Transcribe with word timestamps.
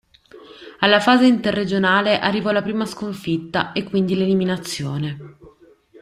Alla 0.79 0.99
fase 0.99 1.25
Interregionale 1.27 2.17
arrivò 2.17 2.49
la 2.49 2.63
prima 2.63 2.87
sconfitta 2.87 3.71
e 3.71 3.83
quindi 3.83 4.15
l'eliminazione. 4.15 5.37